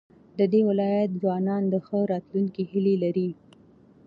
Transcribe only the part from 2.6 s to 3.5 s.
هيلې لري.